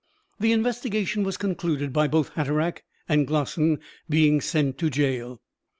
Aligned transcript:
The 0.39 0.51
investigation 0.51 1.21
was 1.21 1.37
concluded 1.37 1.93
by 1.93 2.07
both 2.07 2.29
Hatteraick 2.29 2.83
and 3.07 3.27
Glossin 3.27 3.77
being 4.09 4.41
sent 4.41 4.79
to 4.79 4.89
gaol. 4.89 5.43